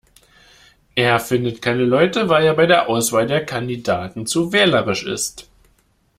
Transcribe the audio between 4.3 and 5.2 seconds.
wählerisch